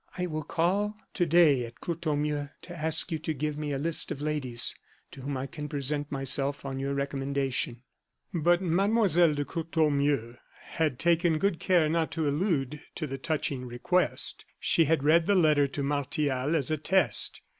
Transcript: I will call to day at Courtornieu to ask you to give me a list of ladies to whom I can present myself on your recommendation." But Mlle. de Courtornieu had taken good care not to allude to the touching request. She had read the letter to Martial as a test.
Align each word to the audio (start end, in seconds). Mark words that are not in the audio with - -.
I 0.17 0.25
will 0.25 0.41
call 0.41 0.95
to 1.13 1.27
day 1.27 1.63
at 1.63 1.79
Courtornieu 1.79 2.47
to 2.63 2.75
ask 2.75 3.11
you 3.11 3.19
to 3.19 3.35
give 3.35 3.55
me 3.55 3.71
a 3.71 3.77
list 3.77 4.09
of 4.11 4.19
ladies 4.19 4.73
to 5.11 5.21
whom 5.21 5.37
I 5.37 5.45
can 5.45 5.69
present 5.69 6.11
myself 6.11 6.65
on 6.65 6.79
your 6.79 6.95
recommendation." 6.95 7.83
But 8.33 8.63
Mlle. 8.63 9.07
de 9.09 9.45
Courtornieu 9.45 10.37
had 10.69 10.97
taken 10.97 11.37
good 11.37 11.59
care 11.59 11.87
not 11.87 12.09
to 12.13 12.27
allude 12.27 12.81
to 12.95 13.05
the 13.05 13.19
touching 13.19 13.65
request. 13.67 14.43
She 14.59 14.85
had 14.85 15.03
read 15.03 15.27
the 15.27 15.35
letter 15.35 15.67
to 15.67 15.83
Martial 15.83 16.55
as 16.55 16.71
a 16.71 16.77
test. 16.77 17.41